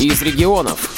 [0.00, 0.90] из регионов.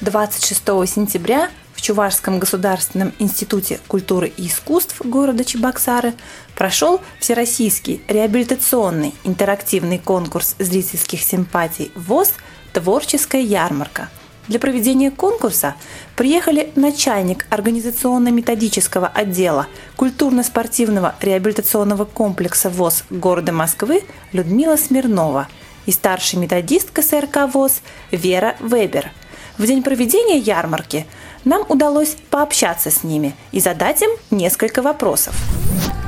[0.00, 0.60] 26
[0.92, 6.14] сентября в Чувашском государственном институте культуры и искусств города Чебоксары
[6.56, 12.32] прошел Всероссийский реабилитационный интерактивный конкурс зрительских симпатий ВОЗ
[12.72, 14.08] «Творческая ярмарка».
[14.48, 15.74] Для проведения конкурса
[16.16, 25.46] приехали начальник организационно-методического отдела культурно-спортивного реабилитационного комплекса ВОЗ города Москвы Людмила Смирнова
[25.86, 27.80] и старший методист КСРК ВОЗ
[28.10, 29.10] Вера Вебер.
[29.56, 31.06] В день проведения ярмарки
[31.44, 35.34] нам удалось пообщаться с ними и задать им несколько вопросов.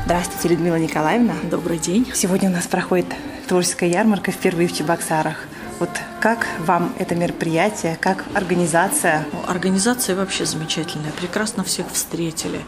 [0.04, 1.34] Здравствуйте, Людмила Николаевна.
[1.50, 2.06] Добрый день.
[2.14, 3.06] Сегодня у нас проходит
[3.46, 5.46] творческая ярмарка впервые в Чебоксарах.
[5.78, 5.90] Вот
[6.20, 9.26] как вам это мероприятие, как организация?
[9.46, 11.12] Организация вообще замечательная.
[11.12, 12.60] Прекрасно всех встретили.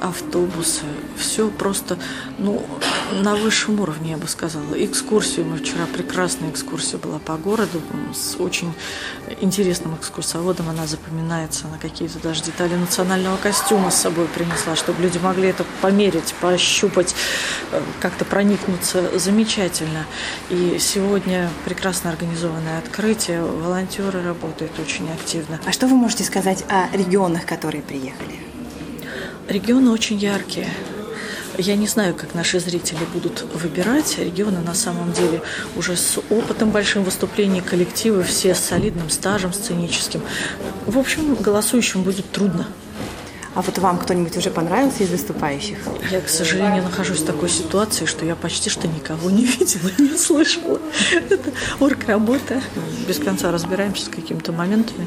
[0.00, 0.84] Автобусы.
[1.16, 1.98] Все просто
[2.38, 2.64] ну,
[3.12, 4.64] на высшем уровне, я бы сказала.
[4.74, 7.80] Экскурсию мы вчера, прекрасная экскурсия была по городу
[8.14, 8.72] с очень
[9.40, 10.68] интересным экскурсоводом.
[10.68, 15.64] Она запоминается на какие-то даже детали национального костюма с собой принесла, чтобы люди могли это
[15.80, 17.14] померить, пощупать,
[17.72, 19.18] э, как-то проникнуться.
[19.18, 20.06] Замечательно.
[20.50, 25.58] И сегодня прекрасно организован организованное открытие, волонтеры работают очень активно.
[25.66, 28.38] А что вы можете сказать о регионах, которые приехали?
[29.48, 30.68] Регионы очень яркие.
[31.58, 34.16] Я не знаю, как наши зрители будут выбирать.
[34.18, 35.42] Регионы на самом деле
[35.74, 40.22] уже с опытом большим выступлений, коллективы все с солидным стажем сценическим.
[40.86, 42.68] В общем, голосующим будет трудно.
[43.54, 45.78] А вот вам кто-нибудь уже понравился из выступающих?
[46.10, 50.16] Я, к сожалению, нахожусь в такой ситуации, что я почти что никого не видела, не
[50.18, 50.80] слышала.
[51.30, 52.60] Это орг-работа.
[53.06, 55.06] Без конца разбираемся с какими-то моментами,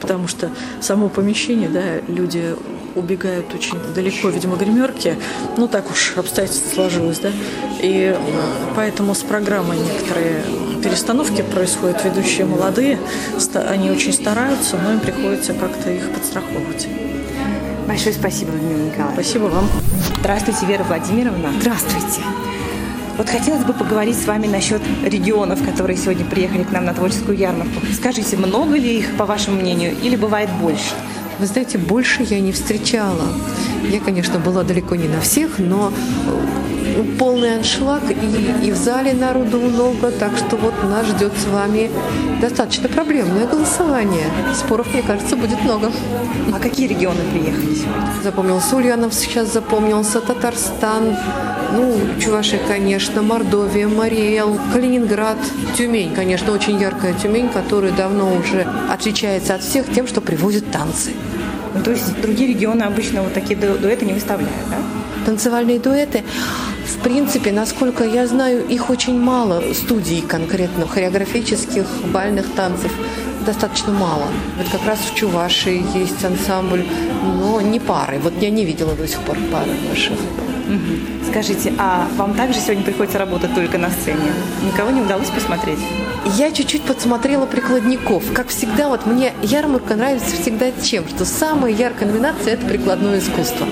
[0.00, 2.54] потому что само помещение, да, люди
[2.94, 5.16] убегают очень далеко, видимо, гримерки.
[5.56, 7.30] Ну, так уж обстоятельства сложилось, да.
[7.80, 8.16] И
[8.76, 10.42] поэтому с программой некоторые
[10.82, 12.04] перестановки происходят.
[12.04, 12.98] Ведущие молодые,
[13.54, 16.86] они очень стараются, но им приходится как-то их подстраховывать.
[17.88, 19.14] Большое спасибо, Людмила Николаевна.
[19.14, 19.66] Спасибо вам.
[20.20, 21.48] Здравствуйте, Вера Владимировна.
[21.58, 22.20] Здравствуйте.
[23.16, 27.38] Вот хотелось бы поговорить с вами насчет регионов, которые сегодня приехали к нам на творческую
[27.38, 27.80] ярмарку.
[27.94, 30.92] Скажите, много ли их, по вашему мнению, или бывает больше?
[31.38, 33.24] Вы знаете, больше я не встречала.
[33.88, 35.90] Я, конечно, была далеко не на всех, но
[37.04, 41.90] полный аншлаг, и, и в зале народу много, так что вот нас ждет с вами
[42.40, 44.26] достаточно проблемное голосование.
[44.54, 45.90] Споров, мне кажется, будет много.
[46.52, 48.12] А какие регионы приехали сегодня?
[48.22, 51.16] Запомнился Ульянов, сейчас запомнился Татарстан,
[51.72, 55.38] ну, Чувашия, конечно, Мордовия, Мариэл, Калининград,
[55.76, 61.12] Тюмень, конечно, очень яркая Тюмень, которая давно уже отличается от всех тем, что привозит танцы.
[61.74, 64.97] Ну, то есть другие регионы обычно вот такие дуэты не выставляют, да?
[65.28, 66.24] Танцевальные дуэты
[66.86, 71.84] в принципе, насколько я знаю, их очень мало студий конкретно хореографических,
[72.14, 72.90] бальных танцев
[73.44, 74.24] достаточно мало.
[74.56, 76.86] Вот как раз в Чувашии есть ансамбль,
[77.22, 78.18] но не пары.
[78.18, 79.72] Вот я не видела до сих пор пары
[81.28, 84.32] Скажите, а вам также сегодня приходится работать только на сцене?
[84.64, 85.78] Никого не удалось посмотреть?
[86.36, 88.24] Я чуть-чуть подсмотрела прикладников.
[88.32, 91.08] Как всегда, вот мне ярмарка нравится всегда чем?
[91.08, 93.66] Что самая яркая номинация– это прикладное искусство.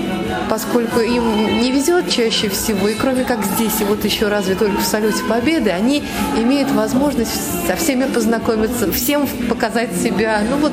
[0.48, 4.80] Поскольку им не везет чаще всего, и кроме как здесь, и вот еще разве только
[4.80, 6.02] в Салюте Победы, они
[6.36, 10.40] имеют возможность со всеми познакомиться, всем показать себя.
[10.48, 10.72] Ну вот,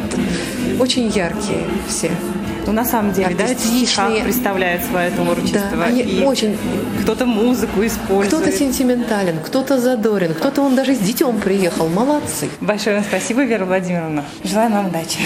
[0.79, 2.11] очень яркие все.
[2.65, 5.61] Ну, на самом деле, да, стишах представляют свое творчество.
[5.71, 6.57] Да, они и очень...
[7.01, 8.27] Кто-то музыку использует.
[8.27, 11.87] Кто-то сентиментален, кто-то задорен, кто-то он даже с детем приехал.
[11.89, 12.49] Молодцы.
[12.61, 14.23] Большое вам спасибо, Вера Владимировна.
[14.43, 15.19] Желаю вам удачи.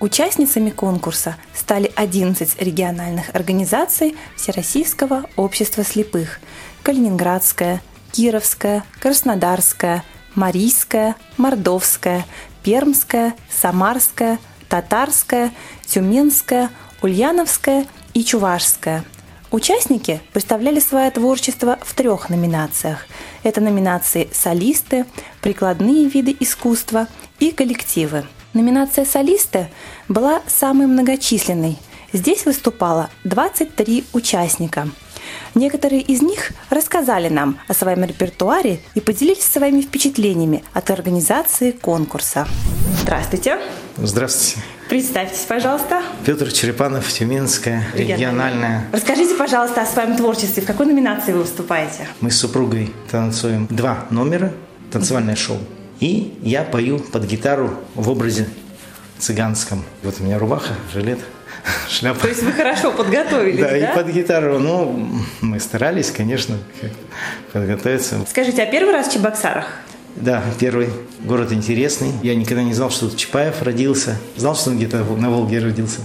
[0.00, 6.40] Участницами конкурса стали 11 региональных организаций Всероссийского общества слепых.
[6.82, 7.80] Калининградская,
[8.12, 10.04] Кировская, Краснодарская,
[10.34, 12.26] Марийская, Мордовская,
[12.62, 14.38] Пермская, Самарская,
[14.68, 15.52] Татарская,
[15.86, 16.70] Тюменская,
[17.02, 19.04] Ульяновская и Чувашская.
[19.50, 23.06] Участники представляли свое творчество в трех номинациях.
[23.44, 25.06] Это номинации «Солисты»,
[25.42, 27.06] «Прикладные виды искусства»
[27.38, 28.24] и «Коллективы».
[28.52, 29.68] Номинация «Солисты»
[30.08, 31.78] была самой многочисленной.
[32.12, 34.88] Здесь выступало 23 участника.
[35.54, 42.46] Некоторые из них рассказали нам о своем репертуаре и поделились своими впечатлениями от организации конкурса.
[43.00, 43.58] Здравствуйте.
[43.96, 44.66] Здравствуйте.
[44.88, 46.02] Представьтесь, пожалуйста.
[46.26, 48.84] Петр Черепанов, Тюменская, региональная.
[48.92, 50.62] Расскажите, пожалуйста, о своем творчестве.
[50.62, 52.06] В какой номинации вы выступаете?
[52.20, 54.52] Мы с супругой танцуем два номера,
[54.92, 55.58] танцевальное шоу.
[56.00, 58.48] И я пою под гитару в образе
[59.18, 59.82] цыганском.
[60.02, 61.20] Вот у меня рубаха, жилет,
[61.88, 62.20] шляпа.
[62.20, 63.70] То есть вы хорошо подготовились, да?
[63.70, 65.08] Да, и под гитару, ну,
[65.40, 66.56] мы старались, конечно,
[67.52, 68.24] подготовиться.
[68.28, 69.66] Скажите, а первый раз в Чебоксарах?
[70.16, 70.90] Да, первый
[71.24, 72.12] город интересный.
[72.22, 74.16] Я никогда не знал, что тут Чапаев родился.
[74.36, 76.02] Знал, что он где-то на Волге родился.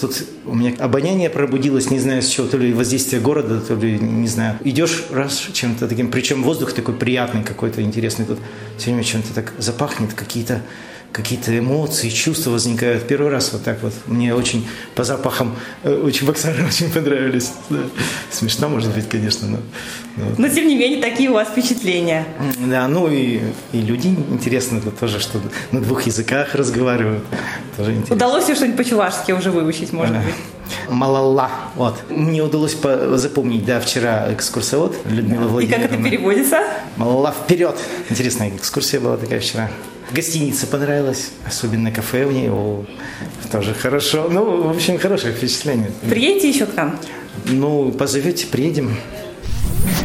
[0.00, 3.96] Тут у меня обоняние пробудилось, не знаю с чего, то ли воздействие города, то ли,
[3.96, 4.58] не знаю.
[4.64, 8.26] Идешь раз чем-то таким, причем воздух такой приятный какой-то, интересный.
[8.26, 8.40] Тут
[8.76, 10.60] все время чем-то так запахнет, какие-то
[11.14, 13.06] какие-то эмоции, чувства возникают.
[13.06, 13.94] Первый раз вот так вот.
[14.06, 14.66] Мне очень
[14.96, 17.52] по запахам, э, очень боксары очень понравились.
[17.70, 17.78] Да.
[18.30, 19.58] Смешно, может быть, конечно, но...
[20.16, 22.26] Но, но тем не менее, такие у вас впечатления.
[22.58, 23.40] Да, ну и,
[23.72, 25.40] и люди интересно это тоже, что
[25.70, 27.24] на двух языках разговаривают.
[27.76, 28.16] Тоже интересно.
[28.16, 30.34] Удалось ли что-нибудь по-чувашски уже выучить, может быть?
[30.88, 31.50] Малалла.
[31.76, 31.94] Вот.
[32.10, 35.84] Мне удалось по- запомнить, да, вчера экскурсовод Людмила Владимировна.
[35.84, 36.58] И как это переводится?
[36.96, 37.76] Малалла вперед.
[38.10, 39.70] Интересная экскурсия была такая вчера.
[40.12, 42.84] Гостиница понравилась, особенно кафе в ней, о,
[43.50, 44.28] тоже хорошо.
[44.30, 45.90] Ну, в общем, хорошее впечатление.
[46.08, 46.98] Приедете еще к нам?
[47.46, 48.94] Ну, позовете, приедем.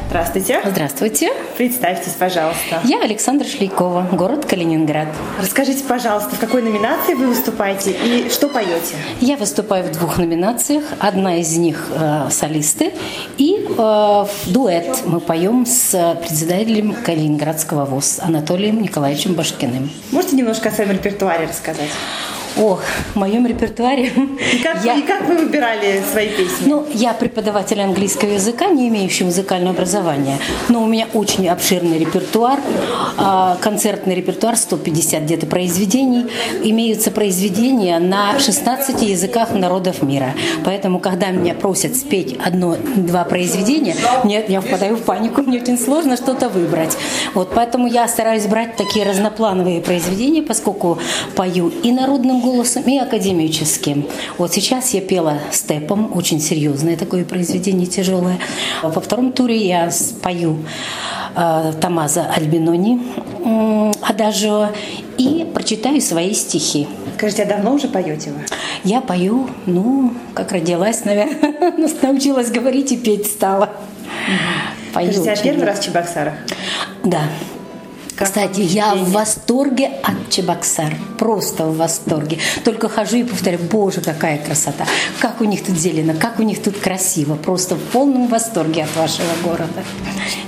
[0.10, 0.62] Здравствуйте.
[0.66, 1.30] Здравствуйте.
[1.58, 2.82] Представьтесь, пожалуйста.
[2.84, 5.08] Я Александра Шлейкова, город Калининград.
[5.40, 8.96] Расскажите, пожалуйста, в какой номинации вы выступаете и что поете?
[9.22, 10.84] Я выступаю в двух номинациях.
[11.00, 12.92] Одна из них э, солисты
[13.38, 19.92] и э, дуэт мы поем с председателем Калининградского ВОЗ Анатолием Николаевичем Башкиным.
[20.12, 21.90] Можете немножко о своем репертуаре рассказать?
[22.58, 22.82] Ох,
[23.14, 24.12] в моем репертуаре...
[24.54, 24.96] И как, я...
[24.96, 26.66] и как вы выбирали свои песни?
[26.66, 30.38] Ну, я преподаватель английского языка, не имеющий музыкального образования,
[30.68, 32.60] но у меня очень обширный репертуар,
[33.18, 36.26] а, концертный репертуар, 150 где-то произведений.
[36.64, 40.34] Имеются произведения на 16 языках народов мира.
[40.66, 46.18] Поэтому, когда меня просят спеть одно-два произведения, нет, я впадаю в панику, мне очень сложно
[46.18, 46.98] что-то выбрать.
[47.34, 51.00] Вот поэтому я стараюсь брать такие разноплановые произведения, поскольку
[51.36, 54.06] пою и народным голосом и академическим.
[54.38, 58.40] Вот сейчас я пела степом, очень серьезное такое произведение, тяжелое.
[58.82, 60.60] Во втором туре я спою
[61.36, 63.02] э, Тамаза Альбинони
[63.46, 64.70] э, Адажио
[65.18, 66.88] и прочитаю свои стихи.
[67.18, 68.46] Скажите, а давно уже поете вы?
[68.84, 73.66] Я пою, ну, как родилась, наверное, научилась говорить и петь стала.
[73.66, 74.94] Угу.
[74.94, 76.34] Пою Скажите, а первый раз в Чебоксарах?
[77.04, 77.22] Да,
[78.20, 80.94] кстати, я в восторге от Чебоксар.
[81.18, 82.38] Просто в восторге.
[82.66, 84.86] Только хожу и повторяю, боже, какая красота.
[85.20, 87.36] Как у них тут зелено, как у них тут красиво.
[87.36, 89.84] Просто в полном восторге от вашего города.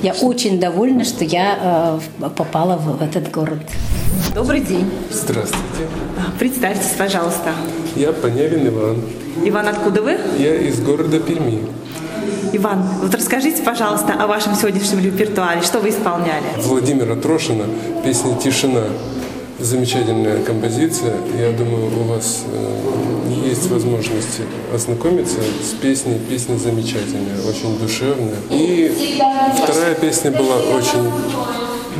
[0.01, 3.59] Я очень довольна, что я э, попала в, этот город.
[4.35, 4.91] Добрый день.
[5.09, 5.87] Здравствуйте.
[6.39, 7.53] Представьтесь, пожалуйста.
[7.95, 9.01] Я Понявин Иван.
[9.45, 10.17] Иван, откуда вы?
[10.37, 11.61] Я из города Перми.
[12.53, 15.61] Иван, вот расскажите, пожалуйста, о вашем сегодняшнем репертуаре.
[15.61, 16.43] Что вы исполняли?
[16.57, 17.65] Владимира Трошина,
[18.03, 18.83] песня «Тишина».
[19.59, 21.13] Замечательная композиция.
[21.37, 24.41] Я думаю, у вас э, есть возможность
[24.73, 26.19] ознакомиться с песней.
[26.29, 28.37] Песня замечательная, очень душевная.
[28.49, 28.91] И
[29.63, 31.11] вторая песня была очень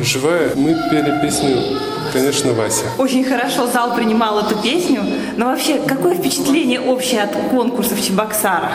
[0.02, 0.50] живая.
[0.56, 1.78] Мы пели песню
[2.12, 2.84] Конечно, Вася.
[2.98, 5.02] Очень хорошо зал принимал эту песню.
[5.36, 8.72] Но вообще, какое впечатление общее от конкурсов в Чебоксарах?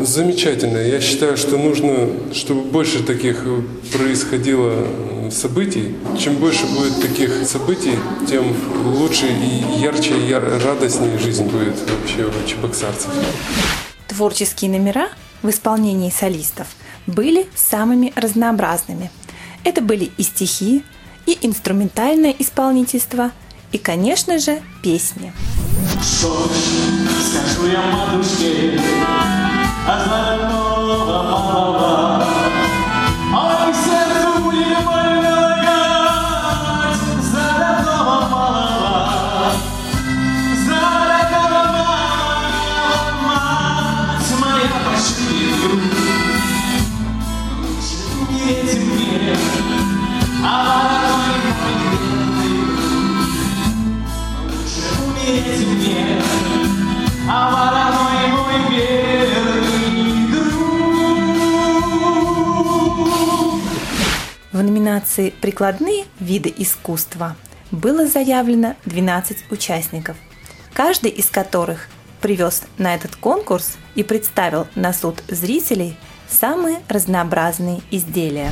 [0.00, 0.78] Замечательно.
[0.78, 3.44] Я считаю, что нужно, чтобы больше таких
[3.92, 4.86] происходило
[5.30, 5.94] событий.
[6.18, 7.98] Чем больше будет таких событий,
[8.28, 8.54] тем
[8.84, 13.10] лучше и ярче, и радостнее жизнь будет вообще у чебоксарцев.
[14.08, 15.08] Творческие номера
[15.42, 16.66] в исполнении солистов
[17.06, 19.10] были самыми разнообразными.
[19.64, 20.82] Это были и стихи,
[21.26, 23.30] и инструментальное исполнительство,
[23.72, 25.32] и, конечно же, песни.
[26.02, 26.50] Что
[27.22, 28.80] скажу я матушке,
[29.86, 31.99] Azan Nova Mahava
[65.00, 67.36] номинации «Прикладные виды искусства»
[67.70, 70.16] было заявлено 12 участников,
[70.74, 71.88] каждый из которых
[72.20, 75.96] привез на этот конкурс и представил на суд зрителей
[76.28, 78.50] самые разнообразные изделия.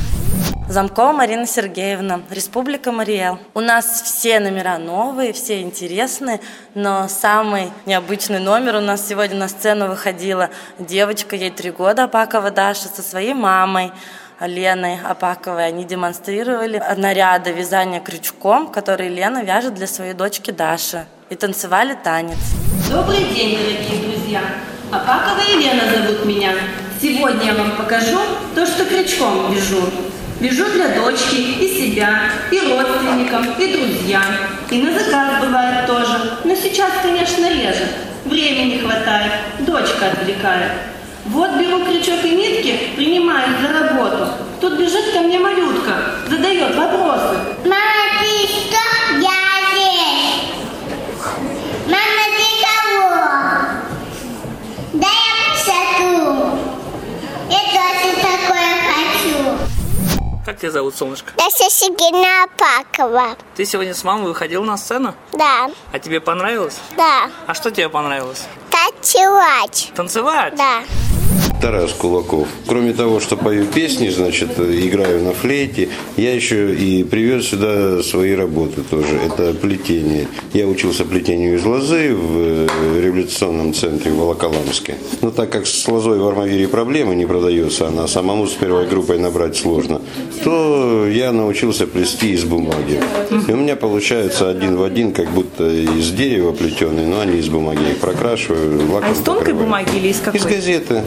[0.69, 3.39] Замкова Марина Сергеевна, Республика Мариэл.
[3.55, 6.41] У нас все номера новые, все интересные,
[6.75, 12.51] но самый необычный номер у нас сегодня на сцену выходила девочка, ей три года, Апакова
[12.51, 13.93] Даша, со своей мамой.
[14.41, 15.67] Леной Апаковой.
[15.67, 21.07] Они демонстрировали наряды вязания крючком, которые Лена вяжет для своей дочки Даши.
[21.31, 22.39] И танцевали танец.
[22.91, 24.41] Добрый день, дорогие друзья!
[24.91, 26.53] Апакова Елена зовут меня.
[27.01, 28.19] Сегодня я вам покажу
[28.55, 29.83] то, что крючком вяжу.
[30.41, 34.25] Вяжу для дочки и себя, и родственникам, и друзьям.
[34.71, 36.39] И на заказ бывает тоже.
[36.45, 37.89] Но сейчас, конечно, реже.
[38.25, 40.73] Времени хватает, дочка отвлекает.
[41.29, 44.29] Вот беру крючок и нитки, принимаюсь за работу.
[44.61, 45.93] Тут бежит ко мне малютка,
[46.29, 47.37] задает вопросы.
[47.65, 48.79] Мама, ты что?
[49.21, 49.39] Я
[49.71, 50.43] здесь.
[51.87, 53.11] Мама, ты кого?
[54.95, 56.59] Да я посмотрю.
[57.51, 59.59] Я тоже такое хочу.
[60.47, 61.33] Как тебя зовут, солнышко?
[61.37, 63.37] Я Сергея Апакова.
[63.55, 65.15] Ты сегодня с мамой выходил на сцену?
[65.33, 66.79] Да, А тебе понравилось?
[66.97, 67.31] да.
[67.47, 68.47] А что тебе понравилось?
[68.71, 69.93] Танцевать.
[69.95, 70.57] Танцевать?
[70.57, 70.83] Да.
[71.61, 72.47] Тарас Кулаков.
[72.67, 78.35] Кроме того, что пою песни, значит, играю на флейте, я еще и привез сюда свои
[78.35, 79.19] работы тоже.
[79.27, 80.29] Это плетение.
[80.53, 82.69] Я учился плетению из лозы в э,
[83.03, 84.95] революционном центре в Волоколамске.
[85.21, 89.19] Но так как с лозой в Армавире проблемы не продается, она самому с первой группой
[89.19, 90.01] набрать сложно,
[90.45, 93.01] то я научился плести из бумаги.
[93.49, 97.49] И у меня получается один в один, как будто из дерева плетеные, но они из
[97.49, 97.81] бумаги.
[97.83, 99.65] Я их прокрашиваю, лаком А из тонкой покрываю.
[99.65, 100.39] бумаги или из какой?
[100.39, 101.03] Из газеты.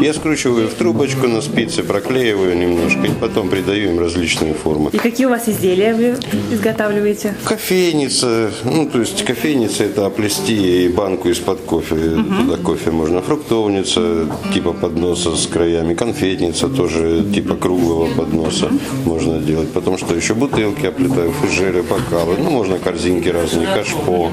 [0.00, 4.90] Я скручиваю в трубочку на спице, проклеиваю немножко и потом придаю им различные формы.
[4.92, 6.16] И какие у вас изделия вы
[6.52, 7.34] изготавливаете?
[7.44, 11.96] Кофейница, ну то есть кофейница это оплести банку из-под кофе,
[12.38, 18.70] туда кофе можно, фруктовница типа подноса с краями, конфетница тоже типа круглого подноса
[19.04, 24.30] можно делать, потому что еще бутылки оплетаю, фужеры, бокалы, ну можно корзинки разные, кашпо,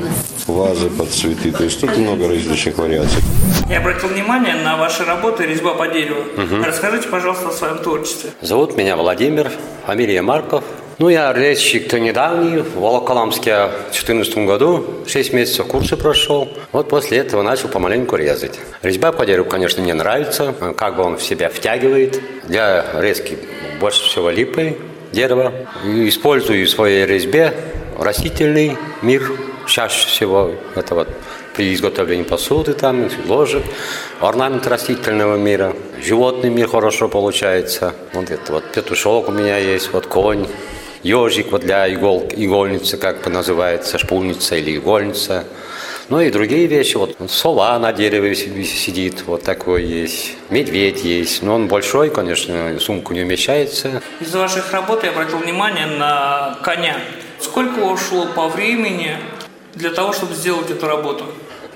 [0.47, 3.21] вазы под цветы, то есть тут много различных вариаций.
[3.69, 6.23] Я обратил внимание на ваши работы «Резьба по дереву».
[6.65, 8.31] Расскажите, пожалуйста, о своем творчестве.
[8.41, 9.51] Зовут меня Владимир,
[9.85, 10.63] фамилия Марков.
[10.99, 16.47] Ну, я резчик-то недавний, в Волоколамске в 2014 году, 6 месяцев курсы прошел.
[16.71, 18.59] Вот после этого начал помаленьку резать.
[18.83, 22.21] Резьба по дереву, конечно, мне нравится, как бы он в себя втягивает.
[22.47, 23.37] Для резки
[23.79, 24.77] больше всего липы,
[25.11, 25.51] дерево.
[25.83, 27.53] И использую в своей резьбе
[27.97, 29.31] растительный мир,
[29.67, 31.09] чаще всего это вот
[31.55, 33.63] при изготовлении посуды, там, ложек,
[34.19, 37.93] орнамент растительного мира, животный мир хорошо получается.
[38.13, 40.47] Вот это вот петушок у меня есть, вот конь,
[41.03, 45.45] ежик вот для игол, игольницы, как бы называется, шпульница или игольница.
[46.09, 51.41] Ну и другие вещи, вот сова на дереве си- сидит, вот такой есть, медведь есть,
[51.43, 54.01] но он большой, конечно, сумку не умещается.
[54.19, 56.97] Из ваших работ я обратил внимание на коня.
[57.39, 59.15] Сколько ушло по времени
[59.75, 61.25] для того, чтобы сделать эту работу?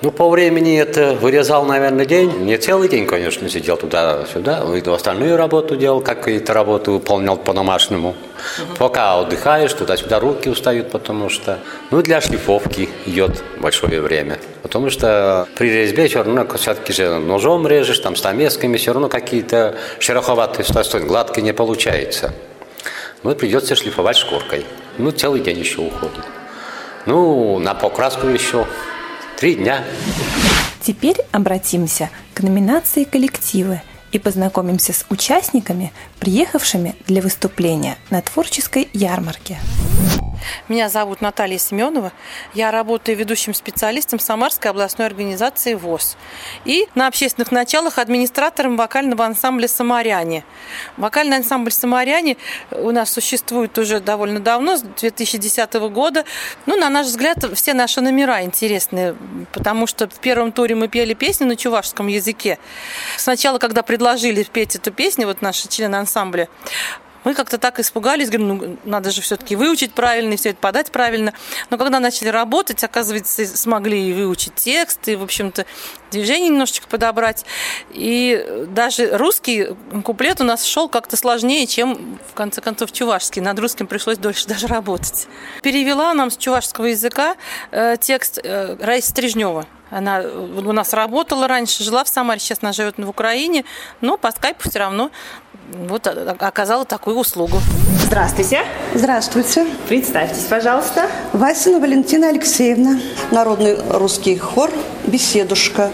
[0.01, 2.31] Ну, по времени это вырезал, наверное, день.
[2.45, 4.63] Не целый день, конечно, сидел туда-сюда.
[4.75, 8.15] И остальную работу делал, какие-то работы выполнял по-домашнему.
[8.77, 11.57] Пока отдыхаешь, туда-сюда руки устают, потому что...
[11.89, 14.37] Ну, для шлифовки идет большое время.
[14.61, 19.77] Потому что при резьбе все равно все-таки же ножом режешь, там, стамесками, все равно какие-то
[19.97, 22.33] шероховатые, стой, гладкие не получается.
[23.23, 24.63] Ну, придется шлифовать шкуркой.
[24.99, 26.23] Ну, целый день еще уходит.
[27.07, 28.67] Ну, на покраску еще
[29.37, 29.83] три дня.
[30.81, 39.57] Теперь обратимся к номинации «Коллективы» и познакомимся с участниками, приехавшими для выступления на творческой ярмарке.
[40.67, 42.11] Меня зовут Наталья Семенова.
[42.53, 46.17] Я работаю ведущим специалистом Самарской областной организации ВОЗ.
[46.65, 50.43] И на общественных началах администратором вокального ансамбля «Самаряне».
[50.97, 52.37] Вокальный ансамбль «Самаряне»
[52.71, 56.25] у нас существует уже довольно давно, с 2010 года.
[56.65, 59.15] Ну, на наш взгляд, все наши номера интересные,
[59.53, 62.57] потому что в первом туре мы пели песни на чувашском языке.
[63.17, 66.47] Сначала, когда предложили петь эту песню, вот наши члены ансамбля,
[67.27, 70.91] мы как-то так испугались, говорим, ну, надо же все-таки выучить правильно и все это подать
[70.93, 71.33] правильно.
[71.69, 75.65] Но когда начали работать, оказывается, смогли и выучить текст, и, в общем-то,
[76.09, 77.43] движение немножечко подобрать.
[77.89, 79.67] И даже русский
[80.05, 83.41] куплет у нас шел как-то сложнее, чем, в конце концов, чувашский.
[83.41, 85.27] Над русским пришлось дольше даже работать.
[85.61, 87.35] Перевела нам с чувашского языка
[87.71, 89.67] э, текст э, Раиса Стрижнева.
[89.89, 93.65] Она у нас работала раньше, жила в Самаре, сейчас она живет в Украине,
[94.01, 95.11] но по скайпу все равно
[95.73, 97.57] вот оказала такую услугу.
[97.99, 98.61] Здравствуйте.
[98.93, 99.65] Здравствуйте.
[99.87, 101.09] Представьтесь, пожалуйста.
[101.33, 102.99] Васина Валентина Алексеевна.
[103.31, 104.71] Народный русский хор
[105.05, 105.91] «Беседушка».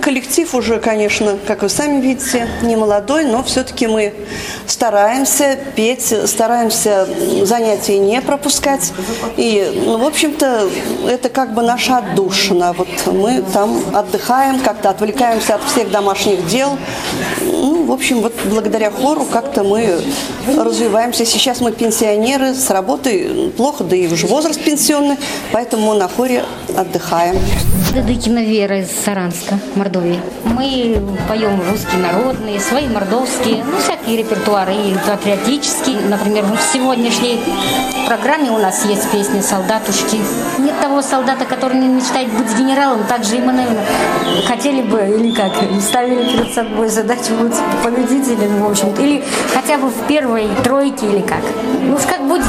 [0.00, 4.14] Коллектив уже, конечно, как вы сами видите, не молодой, но все-таки мы
[4.66, 7.08] стараемся петь, стараемся
[7.42, 8.92] занятия не пропускать.
[9.36, 10.68] И, ну, в общем-то,
[11.08, 12.72] это как бы наша отдушина.
[12.72, 16.78] Вот мы там отдыхаем, как-то отвлекаемся от всех домашних дел.
[17.42, 20.00] Ну, в общем, вот благодаря хору как-то мы
[20.56, 21.24] развиваемся.
[21.24, 25.16] Сейчас мы пенсионеры, с работы плохо, да и уже возраст пенсионный,
[25.52, 26.44] поэтому на хоре
[26.76, 27.36] отдыхаем.
[27.94, 30.20] Дадыкина Вера из Саранска, Мордовии.
[30.44, 36.00] Мы поем русские народные, свои мордовские, ну, всякие репертуары, и патриотические.
[36.08, 37.40] Например, в сегодняшней
[38.06, 40.18] программе у нас есть песни «Солдатушки».
[40.58, 43.86] Нет того солдата, который не мечтает быть генералом, также и мы, наверное,
[44.48, 49.22] хотели бы, или как, ставили перед собой задачу быть победителем, в общем или
[49.54, 51.42] хотя бы в первой тройке, или как.
[51.82, 52.44] Ну, как будет.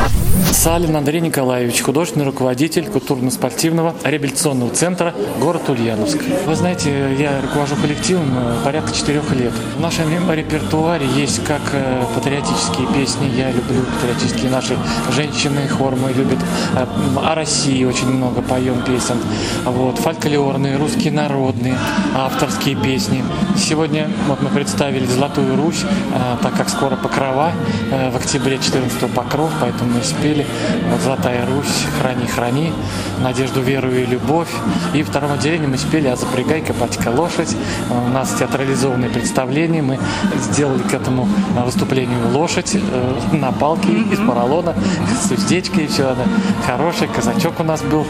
[0.67, 6.17] Салин Андрей Николаевич, художественный руководитель культурно-спортивного реабилитационного центра город Ульяновск.
[6.45, 9.53] Вы знаете, я руковожу коллективом э, порядка четырех лет.
[9.77, 14.77] В нашем репертуаре есть как э, патриотические песни, я люблю патриотические наши
[15.15, 16.39] женщины, хор мой любит,
[16.75, 16.85] э,
[17.23, 19.15] о России очень много поем песен,
[19.63, 21.77] вот, фольклорные, русские народные,
[22.13, 23.23] авторские песни.
[23.55, 25.85] Сегодня вот мы представили «Золотую Русь»,
[26.43, 27.53] так как скоро Покрова,
[28.11, 30.45] в октябре 14 Покров, поэтому мы спели
[30.91, 32.73] вот «Золотая Русь», «Храни, храни»,
[33.21, 34.49] «Надежду, веру и любовь».
[34.93, 37.55] И в втором отделении мы спели «А запрягай, копатька лошадь».
[37.89, 39.81] У нас театрализованные представления.
[39.81, 39.99] Мы
[40.41, 41.27] сделали к этому
[41.65, 44.73] выступлению лошадь э, на палке из поролона
[45.21, 46.09] с уздечкой и все.
[46.09, 46.23] Она
[46.65, 48.05] хороший, казачок у нас был.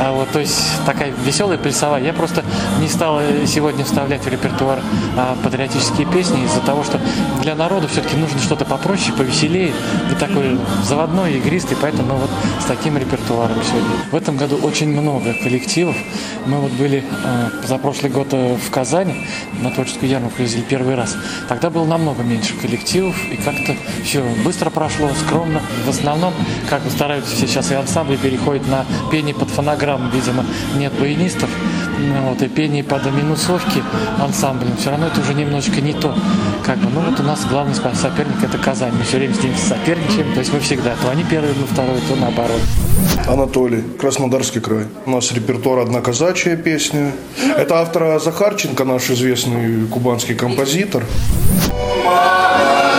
[0.00, 2.02] А вот, то есть такая веселая плясовая.
[2.02, 2.44] Я просто
[2.80, 4.80] не стал сегодня вставлять в репертуар
[5.16, 7.00] а, патриотические песни из-за того, что
[7.42, 9.72] для народа все-таки нужно что-то попроще, повеселее.
[10.10, 13.90] И такой заводной, игристый, поэтому вот с таким репертуаром сегодня.
[14.10, 15.96] В этом году очень много коллективов.
[16.46, 19.26] Мы вот были э, за прошлый год э, в Казани,
[19.60, 21.16] на творческую ярмарку ездили первый раз.
[21.48, 25.60] Тогда было намного меньше коллективов, и как-то все быстро прошло, скромно.
[25.86, 26.32] В основном,
[26.68, 30.44] как стараются сейчас и ансамбли переходят на пение под фонограмму, видимо,
[30.76, 31.50] нет баянистов,
[32.28, 33.82] вот, и пение под минусовки
[34.18, 34.76] ансамблем.
[34.76, 36.14] Все равно это уже немножечко не то.
[36.64, 38.92] Как бы, ну вот у нас главный соперник это Казань.
[38.92, 42.00] Мы все время с ним соперничаем, то есть мы всегда, то они первые, мы второй,
[42.08, 42.60] то наоборот.
[43.28, 44.84] Анатолий, Краснодарский край.
[45.06, 47.12] У нас репертуар «Одна казачья песня».
[47.56, 51.04] Это автора Захарченко, наш известный кубанский композитор.
[52.04, 52.89] На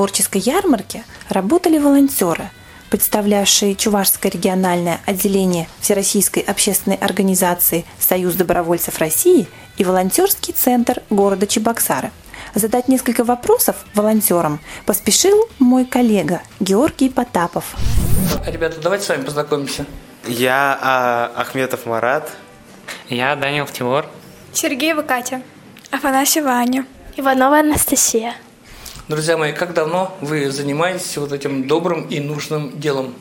[0.00, 2.48] творческой ярмарке работали волонтеры,
[2.88, 12.12] представлявшие Чувашское региональное отделение Всероссийской общественной организации «Союз добровольцев России» и волонтерский центр города Чебоксары.
[12.54, 17.76] Задать несколько вопросов волонтерам поспешил мой коллега Георгий Потапов.
[18.46, 19.84] Ребята, давайте с вами познакомимся.
[20.26, 22.30] Я а, Ахметов Марат.
[23.10, 24.06] Я Данил Тимур.
[24.54, 25.42] Сергеева Катя.
[25.90, 26.86] Афанасьева Аня.
[27.18, 28.32] Иванова Анастасия.
[29.10, 33.12] Друзья мои, как давно вы занимаетесь вот этим добрым и нужным делом?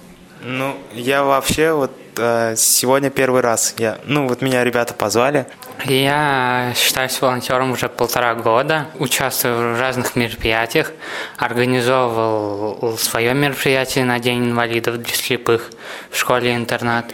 [0.43, 3.73] Ну, я вообще вот э, сегодня первый раз.
[3.79, 5.47] Я, ну, вот меня ребята позвали.
[5.85, 10.91] Я считаюсь волонтером уже полтора года, участвую в разных мероприятиях,
[11.37, 15.71] организовывал свое мероприятие на День инвалидов для слепых
[16.11, 17.05] в школе-интернат.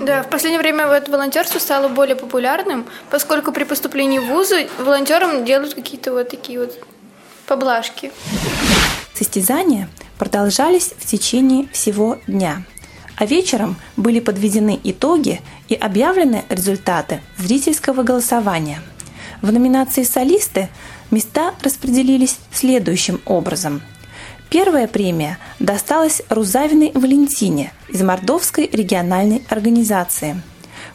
[0.00, 5.44] Да, в последнее время вот волонтерство стало более популярным, поскольку при поступлении в вузы волонтерам
[5.44, 6.76] делают какие-то вот такие вот
[7.46, 8.12] поблажки.
[9.14, 12.64] Состязания продолжались в течение всего дня,
[13.16, 18.82] а вечером были подведены итоги и объявлены результаты зрительского голосования.
[19.42, 20.68] В номинации «Солисты»
[21.10, 23.82] места распределились следующим образом.
[24.48, 30.40] Первая премия досталась Рузавиной Валентине из Мордовской региональной организации.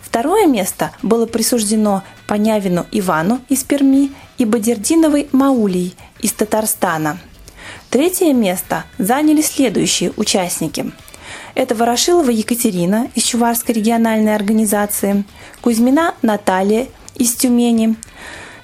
[0.01, 7.19] Второе место было присуждено Понявину Ивану из Перми и Бадердиновой Маулей из Татарстана.
[7.89, 10.91] Третье место заняли следующие участники.
[11.55, 15.25] Это Ворошилова Екатерина из Чуварской региональной организации,
[15.61, 17.95] Кузьмина Наталья из Тюмени,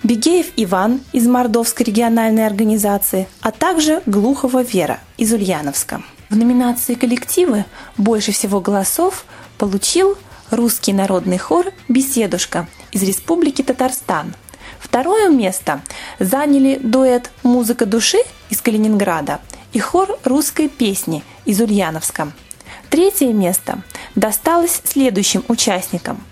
[0.04, 6.02] Бегеев Иван из Мордовской региональной организации, а также Глухова Вера из Ульяновска.
[6.30, 7.66] В номинации коллективы
[7.98, 9.26] больше всего голосов
[9.58, 10.18] получил
[10.52, 14.34] русский народный хор «Беседушка» из Республики Татарстан.
[14.98, 15.82] Второе место
[16.18, 18.18] заняли дуэт «Музыка души»
[18.50, 22.32] из Калининграда и хор русской песни из Ульяновска.
[22.90, 23.84] Третье место
[24.16, 26.24] досталось следующим участникам.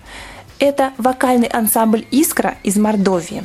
[0.58, 3.44] Это вокальный ансамбль «Искра» из Мордовии,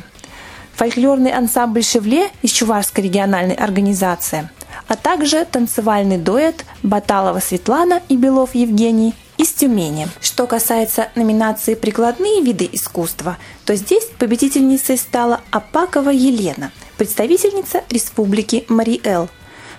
[0.74, 4.50] фольклорный ансамбль «Шевле» из Чувашской региональной организации,
[4.88, 10.08] а также танцевальный дуэт Баталова Светлана и Белов Евгений из Тюмени.
[10.20, 19.28] Что касается номинации «Прикладные виды искусства», то здесь победительницей стала Апакова Елена, представительница Республики Мариэл.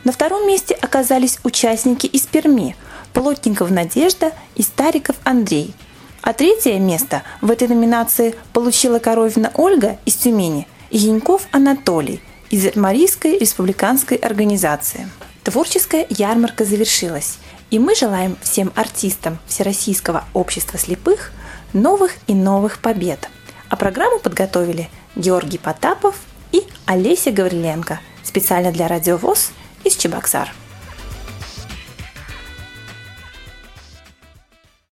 [0.04, 2.76] На втором месте оказались участники из Перми–
[3.14, 5.74] Плотников Надежда и Стариков Андрей.
[6.22, 12.76] А третье место в этой номинации получила Коровина Ольга из Тюмени и Яньков Анатолий из
[12.76, 15.08] Марийской республиканской организации.
[15.44, 17.38] Творческая ярмарка завершилась.
[17.74, 21.32] И мы желаем всем артистам Всероссийского общества слепых
[21.74, 23.28] новых и новых побед.
[23.68, 26.16] А программу подготовили Георгий Потапов
[26.52, 29.50] и Олеся Гавриленко специально для Радио ВОЗ
[29.84, 30.54] из Чебоксар.